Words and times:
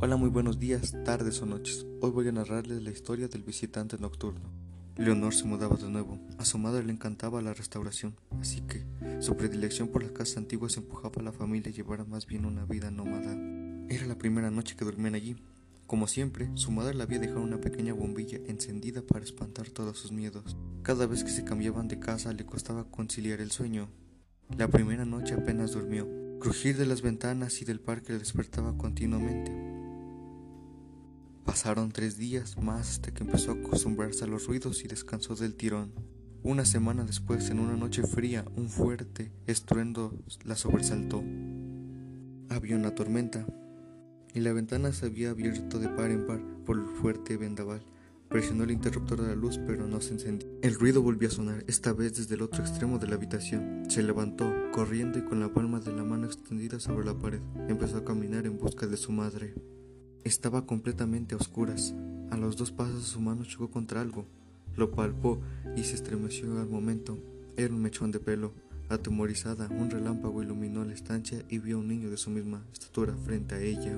Hola, 0.00 0.14
muy 0.14 0.28
buenos 0.28 0.60
días, 0.60 0.94
tardes 1.04 1.42
o 1.42 1.46
noches. 1.46 1.84
Hoy 2.00 2.12
voy 2.12 2.28
a 2.28 2.32
narrarles 2.32 2.84
la 2.84 2.92
historia 2.92 3.26
del 3.26 3.42
visitante 3.42 3.98
nocturno. 3.98 4.48
Leonor 4.96 5.34
se 5.34 5.44
mudaba 5.44 5.74
de 5.74 5.90
nuevo. 5.90 6.20
A 6.38 6.44
su 6.44 6.56
madre 6.56 6.84
le 6.84 6.92
encantaba 6.92 7.42
la 7.42 7.52
restauración, 7.52 8.14
así 8.40 8.60
que 8.60 8.86
su 9.20 9.36
predilección 9.36 9.88
por 9.88 10.04
las 10.04 10.12
casas 10.12 10.36
antiguas 10.36 10.76
empujaba 10.76 11.16
a 11.16 11.24
la 11.24 11.32
familia 11.32 11.72
a 11.72 11.74
llevar 11.74 12.06
más 12.06 12.28
bien 12.28 12.44
una 12.44 12.64
vida 12.64 12.92
nómada. 12.92 13.36
Era 13.92 14.06
la 14.06 14.16
primera 14.16 14.52
noche 14.52 14.76
que 14.76 14.84
dormían 14.84 15.16
allí. 15.16 15.34
Como 15.88 16.06
siempre, 16.06 16.48
su 16.54 16.70
madre 16.70 16.94
le 16.94 17.02
había 17.02 17.18
dejado 17.18 17.40
una 17.40 17.60
pequeña 17.60 17.92
bombilla 17.92 18.38
encendida 18.46 19.02
para 19.02 19.24
espantar 19.24 19.68
todos 19.70 19.98
sus 19.98 20.12
miedos. 20.12 20.56
Cada 20.82 21.08
vez 21.08 21.24
que 21.24 21.30
se 21.30 21.42
cambiaban 21.42 21.88
de 21.88 21.98
casa 21.98 22.32
le 22.32 22.46
costaba 22.46 22.88
conciliar 22.88 23.40
el 23.40 23.50
sueño. 23.50 23.88
La 24.56 24.68
primera 24.68 25.04
noche 25.04 25.34
apenas 25.34 25.72
durmió. 25.72 26.06
Crujir 26.38 26.76
de 26.76 26.86
las 26.86 27.02
ventanas 27.02 27.60
y 27.62 27.64
del 27.64 27.80
parque 27.80 28.12
le 28.12 28.20
despertaba 28.20 28.78
continuamente. 28.78 29.77
Pasaron 31.58 31.90
tres 31.90 32.16
días 32.16 32.56
más 32.56 32.88
hasta 32.88 33.12
que 33.12 33.24
empezó 33.24 33.50
a 33.50 33.54
acostumbrarse 33.54 34.22
a 34.22 34.28
los 34.28 34.46
ruidos 34.46 34.84
y 34.84 34.86
descansó 34.86 35.34
del 35.34 35.56
tirón. 35.56 35.92
Una 36.44 36.64
semana 36.64 37.02
después, 37.02 37.50
en 37.50 37.58
una 37.58 37.76
noche 37.76 38.04
fría, 38.04 38.44
un 38.54 38.68
fuerte 38.68 39.32
estruendo 39.48 40.16
la 40.44 40.54
sobresaltó. 40.54 41.20
Había 42.48 42.76
una 42.76 42.94
tormenta, 42.94 43.44
y 44.32 44.38
la 44.38 44.52
ventana 44.52 44.92
se 44.92 45.06
había 45.06 45.30
abierto 45.30 45.80
de 45.80 45.88
par 45.88 46.12
en 46.12 46.28
par 46.28 46.40
por 46.64 46.78
el 46.78 46.84
fuerte 46.84 47.36
vendaval. 47.36 47.82
Presionó 48.28 48.62
el 48.62 48.70
interruptor 48.70 49.20
de 49.20 49.26
la 49.26 49.34
luz, 49.34 49.58
pero 49.66 49.88
no 49.88 50.00
se 50.00 50.12
encendió. 50.12 50.48
El 50.62 50.76
ruido 50.76 51.02
volvió 51.02 51.26
a 51.26 51.32
sonar, 51.32 51.64
esta 51.66 51.92
vez 51.92 52.16
desde 52.16 52.36
el 52.36 52.42
otro 52.42 52.62
extremo 52.62 53.00
de 53.00 53.08
la 53.08 53.16
habitación. 53.16 53.82
Se 53.88 54.04
levantó, 54.04 54.48
corriendo 54.70 55.18
y 55.18 55.22
con 55.22 55.40
la 55.40 55.52
palma 55.52 55.80
de 55.80 55.92
la 55.92 56.04
mano 56.04 56.26
extendida 56.26 56.78
sobre 56.78 57.04
la 57.04 57.18
pared. 57.18 57.40
Empezó 57.68 57.96
a 57.96 58.04
caminar 58.04 58.46
en 58.46 58.58
busca 58.58 58.86
de 58.86 58.96
su 58.96 59.10
madre. 59.10 59.56
Estaba 60.24 60.66
completamente 60.66 61.34
a 61.34 61.38
oscuras. 61.38 61.94
A 62.30 62.36
los 62.36 62.56
dos 62.56 62.72
pasos 62.72 63.04
su 63.04 63.20
mano 63.20 63.44
chocó 63.44 63.70
contra 63.70 64.00
algo. 64.00 64.26
Lo 64.76 64.90
palpó 64.90 65.40
y 65.76 65.84
se 65.84 65.94
estremeció 65.94 66.58
al 66.60 66.68
momento. 66.68 67.18
Era 67.56 67.74
un 67.74 67.82
mechón 67.82 68.10
de 68.10 68.20
pelo. 68.20 68.52
Atemorizada, 68.88 69.68
un 69.68 69.90
relámpago 69.90 70.42
iluminó 70.42 70.84
la 70.84 70.94
estancia 70.94 71.44
y 71.48 71.58
vio 71.58 71.76
a 71.76 71.80
un 71.80 71.88
niño 71.88 72.10
de 72.10 72.16
su 72.16 72.30
misma 72.30 72.64
estatura 72.72 73.14
frente 73.16 73.54
a 73.54 73.60
ella. 73.60 73.92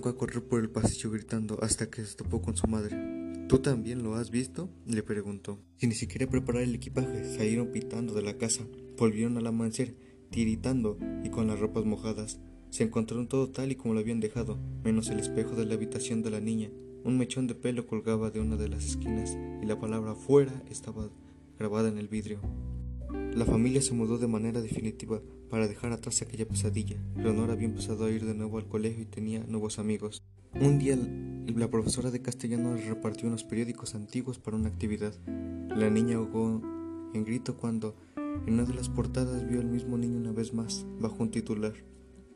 Fue 0.00 0.10
a 0.10 0.14
correr 0.14 0.42
por 0.42 0.60
el 0.60 0.70
pasillo 0.70 1.10
gritando 1.10 1.62
hasta 1.62 1.88
que 1.88 2.04
se 2.04 2.16
topó 2.16 2.42
con 2.42 2.56
su 2.56 2.66
madre. 2.66 3.46
¿Tú 3.48 3.58
también 3.58 4.02
lo 4.02 4.14
has 4.14 4.30
visto? 4.30 4.70
le 4.86 5.02
preguntó. 5.02 5.60
Sin 5.76 5.90
ni 5.90 5.94
siquiera 5.94 6.26
preparar 6.26 6.62
el 6.62 6.74
equipaje, 6.74 7.36
salieron 7.36 7.68
pitando 7.68 8.14
de 8.14 8.22
la 8.22 8.38
casa. 8.38 8.64
Volvieron 8.96 9.36
al 9.36 9.46
amanecer, 9.46 9.94
tiritando 10.30 10.98
y 11.22 11.28
con 11.28 11.46
las 11.46 11.60
ropas 11.60 11.84
mojadas. 11.84 12.40
Se 12.72 12.84
encontraron 12.84 13.28
todo 13.28 13.50
tal 13.50 13.70
y 13.70 13.74
como 13.74 13.92
lo 13.92 14.00
habían 14.00 14.20
dejado, 14.20 14.58
menos 14.82 15.10
el 15.10 15.20
espejo 15.20 15.56
de 15.56 15.66
la 15.66 15.74
habitación 15.74 16.22
de 16.22 16.30
la 16.30 16.40
niña. 16.40 16.70
Un 17.04 17.18
mechón 17.18 17.46
de 17.46 17.54
pelo 17.54 17.86
colgaba 17.86 18.30
de 18.30 18.40
una 18.40 18.56
de 18.56 18.70
las 18.70 18.86
esquinas 18.86 19.36
y 19.62 19.66
la 19.66 19.78
palabra 19.78 20.14
fuera 20.14 20.62
estaba 20.70 21.10
grabada 21.58 21.90
en 21.90 21.98
el 21.98 22.08
vidrio. 22.08 22.40
La 23.34 23.44
familia 23.44 23.82
se 23.82 23.92
mudó 23.92 24.16
de 24.16 24.26
manera 24.26 24.62
definitiva 24.62 25.20
para 25.50 25.68
dejar 25.68 25.92
atrás 25.92 26.22
aquella 26.22 26.48
pesadilla. 26.48 26.96
Leonor 27.14 27.50
había 27.50 27.68
empezado 27.68 28.06
a 28.06 28.10
ir 28.10 28.24
de 28.24 28.32
nuevo 28.32 28.56
al 28.56 28.66
colegio 28.66 29.02
y 29.02 29.06
tenía 29.06 29.44
nuevos 29.44 29.78
amigos. 29.78 30.22
Un 30.58 30.78
día 30.78 30.96
la 31.54 31.68
profesora 31.68 32.10
de 32.10 32.22
castellano 32.22 32.74
le 32.74 32.88
repartió 32.88 33.28
unos 33.28 33.44
periódicos 33.44 33.94
antiguos 33.94 34.38
para 34.38 34.56
una 34.56 34.70
actividad. 34.70 35.12
La 35.76 35.90
niña 35.90 36.16
ahogó 36.16 36.62
en 37.12 37.22
grito 37.22 37.54
cuando 37.58 37.94
en 38.16 38.54
una 38.54 38.64
de 38.64 38.72
las 38.72 38.88
portadas 38.88 39.46
vio 39.46 39.60
al 39.60 39.68
mismo 39.68 39.98
niño 39.98 40.16
una 40.16 40.32
vez 40.32 40.54
más, 40.54 40.86
bajo 40.98 41.22
un 41.22 41.30
titular 41.30 41.74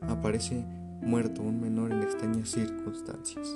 aparece 0.03 0.65
muerto 1.03 1.43
un 1.43 1.61
menor 1.61 1.93
en 1.93 2.03
extrañas 2.03 2.51
circunstancias. 2.51 3.49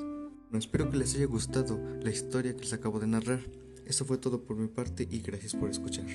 Espero 0.52 0.90
que 0.90 0.98
les 0.98 1.14
haya 1.14 1.26
gustado 1.26 1.80
la 2.02 2.10
historia 2.10 2.54
que 2.54 2.62
les 2.62 2.72
acabo 2.72 2.98
de 2.98 3.06
narrar. 3.06 3.40
Eso 3.86 4.04
fue 4.04 4.18
todo 4.18 4.42
por 4.42 4.56
mi 4.56 4.68
parte 4.68 5.06
y 5.10 5.20
gracias 5.20 5.54
por 5.54 5.70
escuchar. 5.70 6.06